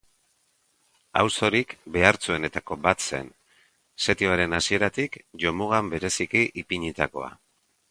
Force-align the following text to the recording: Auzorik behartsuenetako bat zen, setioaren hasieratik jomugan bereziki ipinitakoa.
Auzorik 1.23 1.75
behartsuenetako 1.97 2.77
bat 2.87 3.05
zen, 3.11 3.29
setioaren 4.07 4.59
hasieratik 4.61 5.21
jomugan 5.45 5.95
bereziki 5.95 6.45
ipinitakoa. 6.65 7.33